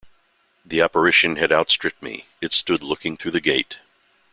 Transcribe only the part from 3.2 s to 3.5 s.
the